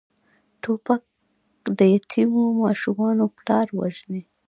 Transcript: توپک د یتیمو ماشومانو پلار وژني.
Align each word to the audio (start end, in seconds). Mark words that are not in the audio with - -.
توپک 0.61 1.01
د 1.77 1.79
یتیمو 1.95 2.43
ماشومانو 2.63 3.23
پلار 3.37 3.67
وژني. 3.79 4.21